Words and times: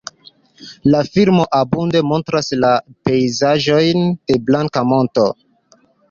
La 0.93 1.01
filmo 1.17 1.43
abunde 1.57 1.99
montras 2.11 2.49
la 2.63 2.71
pejzaĝojn 3.09 4.07
de 4.31 4.39
Blanka 4.49 4.83
Monto. 4.93 5.27